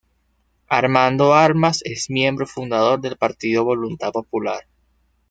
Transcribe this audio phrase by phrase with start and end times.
[0.67, 4.63] Armando Armas es miembro fundador del partido Voluntad Popular.